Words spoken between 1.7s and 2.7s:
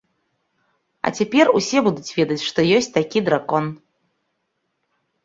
будуць ведаць, што